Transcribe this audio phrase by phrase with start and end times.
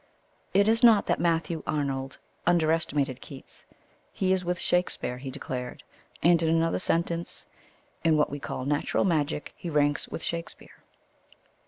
[0.55, 2.17] It is not that Matthew Arnold
[2.47, 3.67] under estimated Keats.
[4.11, 5.83] "He is with Shakespeare," he declared;
[6.23, 7.45] and in another sentence:
[8.03, 10.79] "In what we call natural magic, he ranks with Shakespeare."